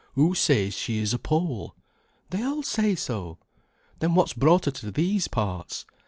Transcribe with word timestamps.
"Who 0.15 0.33
says 0.33 0.73
she's 0.73 1.13
a 1.13 1.19
Pole?" 1.19 1.75
"They 2.31 2.41
all 2.41 2.63
say 2.63 2.95
so." 2.95 3.37
"Then 3.99 4.15
what's 4.15 4.33
brought 4.33 4.65
her 4.65 4.71
to 4.71 4.89
these 4.89 5.27
parts?" 5.27 5.85